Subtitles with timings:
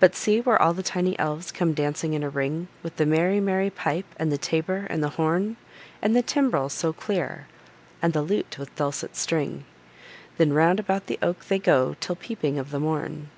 [0.00, 3.38] But, see where all the tiny elves come dancing in a ring, With the merry,
[3.38, 5.58] merry pipe, and the tabor, and the horn,
[6.00, 7.48] And the timbrel so clear,
[8.00, 9.66] and the lute with dulcet string;
[10.38, 13.28] Then round about the oak they go till peeping of the morn.